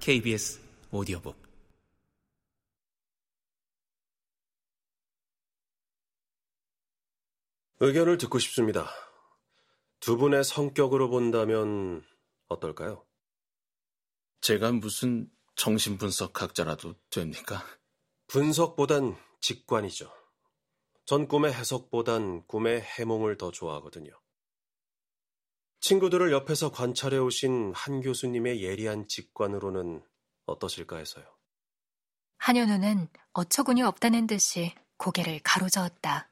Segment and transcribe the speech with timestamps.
[0.00, 0.58] KBS
[0.92, 1.36] 오디오북
[7.80, 8.88] 의견을 듣고 싶습니다.
[10.00, 12.02] 두 분의 성격으로 본다면
[12.48, 13.04] 어떨까요?
[14.40, 17.62] 제가 무슨 정신분석학자라도 됩니까?
[18.28, 20.10] 분석보단 직관이죠.
[21.04, 24.18] 전 꿈의 해석보단 꿈의 해몽을 더 좋아하거든요.
[25.90, 30.00] 친구들을 옆에서 관찰해 오신 한 교수님의 예리한 직관으로는
[30.46, 31.24] 어떠실까 해서요.
[32.38, 36.30] 한현우는 어처구니 없다는 듯이 고개를 가로저었다.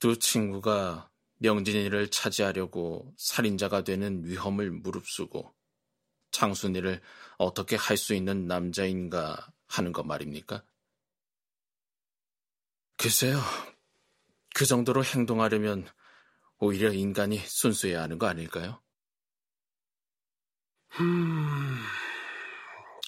[0.00, 5.54] 두 친구가 명진이를 차지하려고 살인자가 되는 위험을 무릅쓰고
[6.32, 7.00] 창순이를
[7.38, 10.64] 어떻게 할 수 있는 남자인가 하는 것 말입니까?
[12.96, 13.38] 글쎄요.
[14.56, 15.86] 그 정도로 행동하려면
[16.64, 18.80] 오히려 인간이 순수해야 하는 거 아닐까요?
[21.00, 21.76] 음,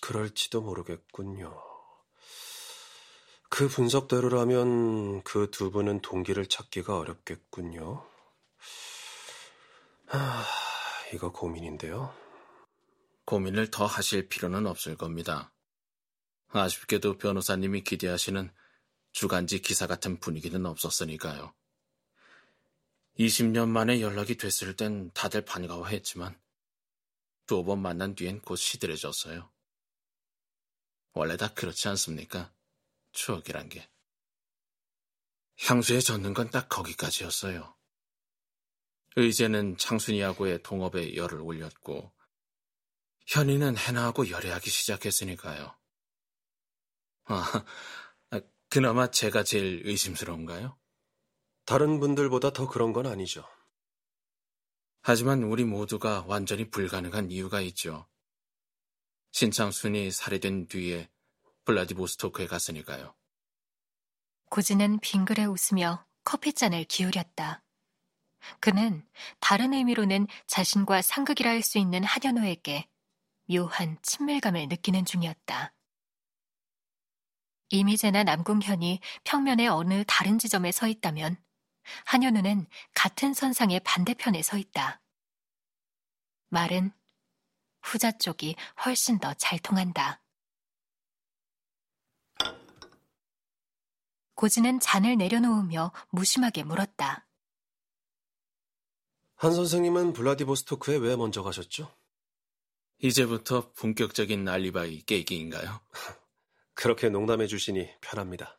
[0.02, 1.56] 그럴지도 모르겠군요.
[3.50, 8.04] 그 분석대로라면 그 두 분은 동기를 찾기가 어렵겠군요.
[10.08, 10.44] 아,
[11.14, 12.12] 이거 고민인데요.
[13.24, 15.52] 고민을 더 하실 필요는 없을 겁니다.
[16.48, 18.52] 아쉽게도 변호사님이 기대하시는
[19.12, 21.54] 주간지 기사 같은 분위기는 없었으니까요.
[23.18, 26.40] 20년 만에 연락이 됐을 땐 다들 반가워했지만
[27.46, 29.50] 두 번 만난 뒤엔 곧 시들해졌어요.
[31.12, 32.52] 원래 다 그렇지 않습니까?
[33.12, 33.88] 추억이란 게.
[35.60, 37.76] 향수에 젖는 건 딱 거기까지였어요.
[39.16, 42.12] 의제는 창순이하고의 동업에 열을 올렸고
[43.26, 45.76] 현이는 해나하고 열애하기 시작했으니까요.
[47.26, 47.64] 아,
[48.68, 50.76] 그나마 제가 제일 의심스러운가요?
[51.64, 53.44] 다른 분들보다 더 그런 건 아니죠.
[55.02, 58.06] 하지만 우리 모두가 완전히 불가능한 이유가 있죠.
[59.32, 61.10] 신창순이 살해된 뒤에
[61.64, 63.14] 블라디보스토크에 갔으니까요.
[64.50, 67.62] 고진은 빙그레 웃으며 커피잔을 기울였다.
[68.60, 69.06] 그는
[69.40, 72.88] 다른 의미로는 자신과 상극이라 할 수 있는 한현우에게
[73.50, 75.74] 묘한 친밀감을 느끼는 중이었다.
[77.70, 81.43] 이미재나 남궁현이 평면의 어느 다른 지점에 서 있다면
[82.06, 85.00] 한현우는 같은 선상의 반대편에 서 있다.
[86.48, 86.92] 말은
[87.82, 90.22] 후자 쪽이 훨씬 더 잘 통한다.
[94.34, 97.26] 고진은 잔을 내려놓으며 무심하게 물었다.
[99.36, 101.94] 한 선생님은 블라디보스토크에 왜 먼저 가셨죠?
[102.98, 105.80] 이제부터 본격적인 알리바이 깨기인가요?
[106.74, 108.58] 그렇게 농담해 주시니 편합니다.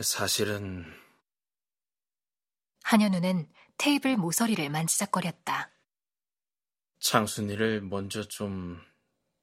[0.00, 0.84] 사실은
[2.84, 3.48] 한현우는
[3.78, 5.70] 테이블 모서리를 만지작거렸다.
[7.00, 8.80] 창순이를 먼저 좀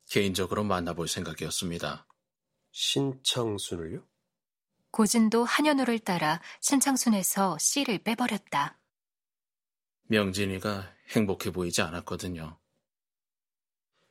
[0.09, 2.07] 개인적으로 만나볼 생각이었습니다.
[2.71, 4.07] 신창순을요?
[4.91, 8.79] 고진도 한현우를 따라 신창순에서 씨를 빼버렸다.
[10.03, 12.59] 명진이가 행복해 보이지 않았거든요.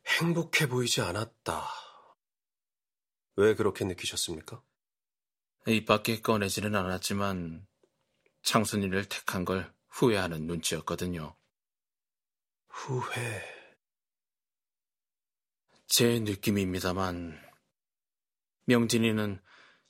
[0.06, 1.68] 행복해 보이지 않았다.
[3.36, 4.62] 왜 그렇게 느끼셨습니까?
[5.66, 7.67] 입 밖에 꺼내지는 않았지만
[8.42, 11.36] 창순이를 택한 걸 후회하는 눈치였거든요.
[12.68, 13.42] 후회.
[15.86, 17.40] 제 느낌입니다만
[18.66, 19.42] 명진이는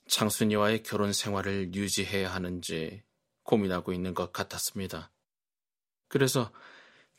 [0.08, 3.02] 창순이와의 결혼 생활을 유지해야 하는지
[3.42, 5.12] 고민하고 있는 것 같았습니다.
[6.08, 6.52] 그래서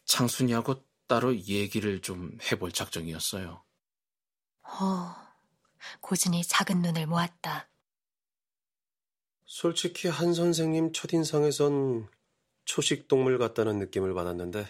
[0.06, 3.64] 창순이하고 따로 얘기를 좀 해볼 작정이었어요.
[4.64, 5.16] 어,
[6.02, 7.69] 고진이 작은 눈을 모았다.
[9.60, 12.08] 솔직히 한 선생님 첫인상에선
[12.64, 14.66] 초식 동물 같다는 느낌을 받았는데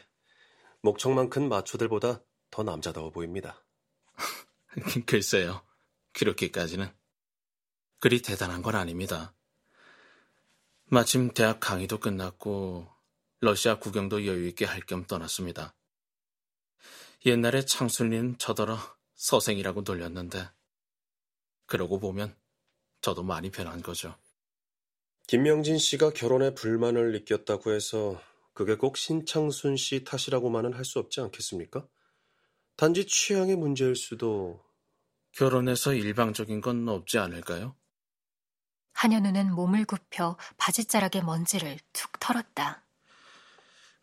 [0.82, 3.64] 목청만 큰 마초들보다 더 남자다워 보입니다.
[5.06, 5.62] 글쎄요.
[6.14, 6.92] 그렇게까지는.
[8.00, 9.36] 그리 대단한 건 아닙니다.
[10.86, 12.92] 마침 대학 강의도 끝났고
[13.42, 15.76] 러시아 구경도 여유있게 할 겸 떠났습니다.
[17.28, 18.80] 옛날에 창순이는 저더러
[19.14, 20.50] 서생이라고 놀렸는데
[21.68, 22.36] 그러고 보면
[23.02, 24.18] 저도 많이 변한 거죠.
[25.30, 28.20] 김명진 씨가 결혼에 불만을 느꼈다고 해서
[28.56, 31.88] 그게 꼭 신창순 씨 탓이라고만은 할 수 없지 않겠습니까?
[32.76, 34.66] 단지 취향의 문제일 수도.
[35.34, 37.76] 결혼해서 일방적인 건 없지 않을까요?
[38.94, 42.84] 한현우는 몸을 굽혀 바지자락의 먼지를 툭 털었다.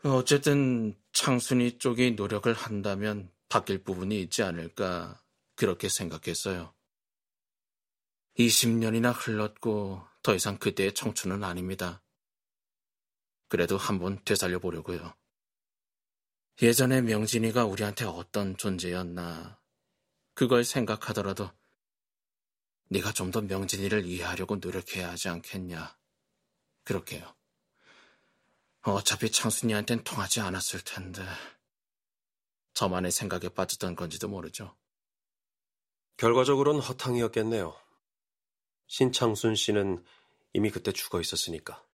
[0.05, 5.21] 어쨌든 창순이 쪽이 노력을 한다면 바뀔 부분이 있지 않을까
[5.57, 6.73] 그렇게 생각했어요.
[8.39, 12.03] 20년이나 흘렀고 더 이상 그때의 청춘은 아닙니다.
[13.47, 15.15] 그래도 한번 되살려 보려고요.
[16.61, 19.61] 예전에 명진이가 우리한테 어떤 존재였나
[20.35, 21.49] 그걸 생각하더라도
[22.89, 25.97] 네가 좀 더 명진이를 이해하려고 노력해야 하지 않겠냐.
[26.83, 27.37] 그렇게요.
[28.83, 31.25] 어차피 창순이한텐 통하지 않았을 텐데
[32.75, 34.77] 저만의 생각에 빠졌던 건지도 모르죠.
[36.17, 37.86] 결과적으로는 허탕이었겠네요.
[38.87, 40.03] 신창순 씨는
[40.53, 41.83] 이미 그때 죽어 있었으니까.